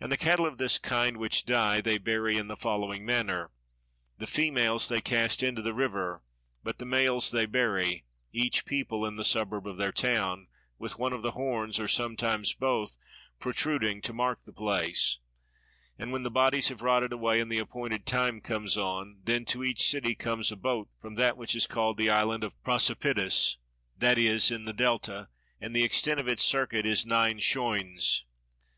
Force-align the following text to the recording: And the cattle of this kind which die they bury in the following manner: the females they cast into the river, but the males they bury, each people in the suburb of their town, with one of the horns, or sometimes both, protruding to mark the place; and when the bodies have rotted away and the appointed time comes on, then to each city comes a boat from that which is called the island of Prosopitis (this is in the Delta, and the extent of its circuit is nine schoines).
And 0.00 0.10
the 0.10 0.16
cattle 0.16 0.46
of 0.46 0.56
this 0.56 0.78
kind 0.78 1.18
which 1.18 1.44
die 1.44 1.82
they 1.82 1.98
bury 1.98 2.38
in 2.38 2.48
the 2.48 2.56
following 2.56 3.04
manner: 3.04 3.50
the 4.16 4.26
females 4.26 4.88
they 4.88 5.02
cast 5.02 5.42
into 5.42 5.60
the 5.60 5.74
river, 5.74 6.22
but 6.62 6.78
the 6.78 6.86
males 6.86 7.30
they 7.30 7.44
bury, 7.44 8.06
each 8.32 8.64
people 8.64 9.04
in 9.04 9.16
the 9.16 9.22
suburb 9.22 9.66
of 9.66 9.76
their 9.76 9.92
town, 9.92 10.46
with 10.78 10.98
one 10.98 11.12
of 11.12 11.20
the 11.20 11.32
horns, 11.32 11.78
or 11.78 11.86
sometimes 11.86 12.54
both, 12.54 12.96
protruding 13.38 14.00
to 14.00 14.14
mark 14.14 14.40
the 14.46 14.52
place; 14.54 15.18
and 15.98 16.10
when 16.10 16.22
the 16.22 16.30
bodies 16.30 16.68
have 16.68 16.80
rotted 16.80 17.12
away 17.12 17.38
and 17.38 17.52
the 17.52 17.58
appointed 17.58 18.06
time 18.06 18.40
comes 18.40 18.78
on, 18.78 19.18
then 19.24 19.44
to 19.44 19.62
each 19.62 19.86
city 19.86 20.14
comes 20.14 20.50
a 20.50 20.56
boat 20.56 20.88
from 21.02 21.16
that 21.16 21.36
which 21.36 21.54
is 21.54 21.66
called 21.66 21.98
the 21.98 22.08
island 22.08 22.44
of 22.44 22.58
Prosopitis 22.64 23.58
(this 23.94 24.16
is 24.16 24.50
in 24.50 24.64
the 24.64 24.72
Delta, 24.72 25.28
and 25.60 25.76
the 25.76 25.84
extent 25.84 26.18
of 26.18 26.28
its 26.28 26.42
circuit 26.42 26.86
is 26.86 27.04
nine 27.04 27.38
schoines). 27.42 28.24